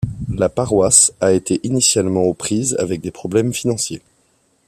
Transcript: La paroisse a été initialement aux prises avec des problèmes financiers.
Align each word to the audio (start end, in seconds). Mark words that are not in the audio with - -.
La 0.33 0.49
paroisse 0.49 1.13
a 1.21 1.31
été 1.31 1.59
initialement 1.61 2.23
aux 2.23 2.33
prises 2.33 2.75
avec 2.79 3.01
des 3.01 3.11
problèmes 3.11 3.53
financiers. 3.53 4.01